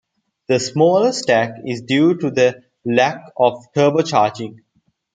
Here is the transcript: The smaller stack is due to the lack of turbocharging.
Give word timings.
The 0.47 0.59
smaller 0.59 1.11
stack 1.11 1.59
is 1.63 1.83
due 1.83 2.17
to 2.17 2.31
the 2.31 2.63
lack 2.83 3.21
of 3.37 3.67
turbocharging. 3.77 4.55